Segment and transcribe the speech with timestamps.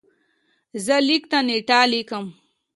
[0.85, 2.25] زه لیک ته نېټه لیکم.